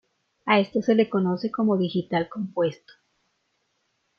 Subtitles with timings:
[0.47, 2.91] A esto se le conoce como digital compuesto.